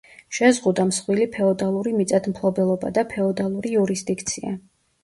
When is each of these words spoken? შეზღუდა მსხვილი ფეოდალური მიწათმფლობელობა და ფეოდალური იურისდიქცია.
შეზღუდა 0.35 0.85
მსხვილი 0.91 1.27
ფეოდალური 1.35 1.93
მიწათმფლობელობა 1.99 2.95
და 2.99 3.07
ფეოდალური 3.15 3.79
იურისდიქცია. 3.79 4.61